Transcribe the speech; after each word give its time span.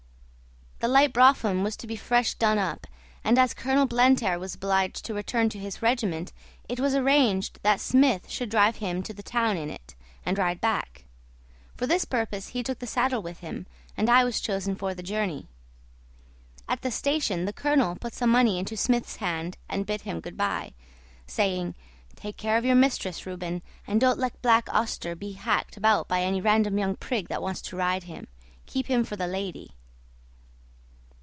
The 0.83 0.87
light 0.87 1.13
brougham 1.13 1.61
was 1.61 1.75
to 1.77 1.85
be 1.85 1.95
fresh 1.95 2.33
done 2.33 2.57
up, 2.57 2.87
and 3.23 3.37
as 3.37 3.53
Colonel 3.53 3.85
Blantyre 3.85 4.39
was 4.39 4.55
obliged 4.55 5.05
to 5.05 5.13
return 5.13 5.47
to 5.49 5.59
his 5.59 5.83
regiment 5.83 6.33
it 6.67 6.79
was 6.79 6.95
arranged 6.95 7.59
that 7.61 7.79
Smith 7.79 8.27
should 8.31 8.49
drive 8.49 8.77
him 8.77 9.03
to 9.03 9.13
the 9.13 9.21
town 9.21 9.57
in 9.57 9.69
it, 9.69 9.93
and 10.25 10.39
ride 10.39 10.59
back; 10.59 11.05
for 11.77 11.85
this 11.85 12.03
purpose 12.03 12.47
he 12.47 12.63
took 12.63 12.79
the 12.79 12.87
saddle 12.87 13.21
with 13.21 13.41
him, 13.41 13.67
and 13.95 14.09
I 14.09 14.23
was 14.23 14.41
chosen 14.41 14.75
for 14.75 14.95
the 14.95 15.03
journey. 15.03 15.45
At 16.67 16.81
the 16.81 16.89
station 16.89 17.45
the 17.45 17.53
colonel 17.53 17.95
put 17.95 18.15
some 18.15 18.31
money 18.31 18.57
into 18.57 18.75
Smith's 18.75 19.17
hand 19.17 19.57
and 19.69 19.85
bid 19.85 20.01
him 20.01 20.19
good 20.19 20.35
by, 20.35 20.73
saying, 21.27 21.75
"Take 22.15 22.37
care 22.37 22.57
of 22.57 22.63
your 22.63 22.69
young 22.73 22.79
mistress, 22.79 23.27
Reuben, 23.27 23.61
and 23.85 24.01
don't 24.01 24.17
let 24.17 24.41
Black 24.41 24.67
Auster 24.73 25.13
be 25.15 25.33
hacked 25.33 25.77
about 25.77 26.07
by 26.07 26.23
any 26.23 26.41
random 26.41 26.79
young 26.79 26.95
prig 26.95 27.27
that 27.27 27.43
wants 27.43 27.61
to 27.69 27.75
ride 27.75 28.05
him 28.05 28.27
keep 28.65 28.87
him 28.87 29.03
for 29.03 29.15
the 29.15 29.27
lady." 29.27 29.73